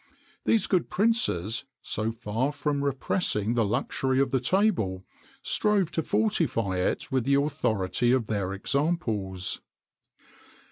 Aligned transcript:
These 0.45 0.65
good 0.65 0.89
princes, 0.89 1.63
so 1.83 2.09
far 2.11 2.51
from 2.51 2.83
repressing 2.83 3.53
the 3.53 3.63
luxury 3.63 4.19
of 4.19 4.31
the 4.31 4.39
table, 4.39 5.05
strove 5.43 5.91
to 5.91 6.01
fortify 6.01 6.77
it 6.77 7.11
with 7.11 7.23
the 7.23 7.35
authority 7.35 8.11
of 8.11 8.25
their 8.25 8.51
examples. 8.51 9.61